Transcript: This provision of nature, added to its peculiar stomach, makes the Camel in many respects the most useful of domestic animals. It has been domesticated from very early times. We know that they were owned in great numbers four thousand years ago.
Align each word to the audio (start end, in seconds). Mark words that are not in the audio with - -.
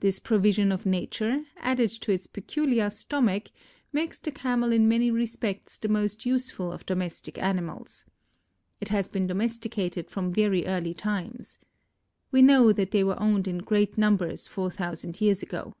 This 0.00 0.18
provision 0.18 0.72
of 0.72 0.84
nature, 0.84 1.44
added 1.58 1.90
to 2.02 2.10
its 2.10 2.26
peculiar 2.26 2.90
stomach, 2.90 3.52
makes 3.92 4.18
the 4.18 4.32
Camel 4.32 4.72
in 4.72 4.88
many 4.88 5.12
respects 5.12 5.78
the 5.78 5.86
most 5.86 6.26
useful 6.26 6.72
of 6.72 6.84
domestic 6.86 7.38
animals. 7.38 8.04
It 8.80 8.88
has 8.88 9.06
been 9.06 9.28
domesticated 9.28 10.10
from 10.10 10.32
very 10.32 10.66
early 10.66 10.92
times. 10.92 11.58
We 12.32 12.42
know 12.42 12.72
that 12.72 12.90
they 12.90 13.04
were 13.04 13.22
owned 13.22 13.46
in 13.46 13.58
great 13.58 13.96
numbers 13.96 14.48
four 14.48 14.70
thousand 14.72 15.20
years 15.20 15.40
ago. 15.40 15.72